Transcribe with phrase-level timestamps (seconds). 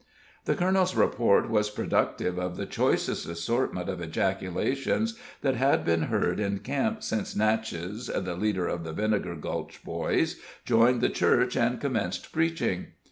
[0.45, 6.39] The colonel's report was productive of the choicest assortment of ejaculations that had been heard
[6.39, 11.79] in camp since Natchez, the leader of the Vinegar Gulch Boys, joined the Church and
[11.79, 12.93] commenced preaching.